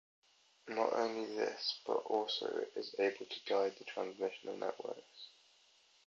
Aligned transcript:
Not 0.67 0.93
only 0.93 1.25
this 1.35 1.79
but 1.85 1.97
also 2.07 2.47
is 2.75 2.95
able 2.97 3.27
to 3.27 3.39
guide 3.45 3.75
the 3.77 3.83
transmission 3.83 4.49
of 4.49 4.57
networks. 4.57 5.27